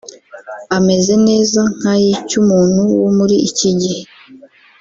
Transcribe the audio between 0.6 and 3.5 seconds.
ameze neza nk’ay’icy’umuntu wo muri